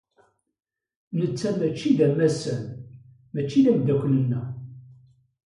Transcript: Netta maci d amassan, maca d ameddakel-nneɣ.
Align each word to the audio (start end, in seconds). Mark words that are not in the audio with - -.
Netta 1.17 1.49
maci 1.59 1.89
d 1.97 1.99
amassan, 2.07 2.63
maca 3.33 3.59
d 3.63 3.67
ameddakel-nneɣ. 3.71 4.45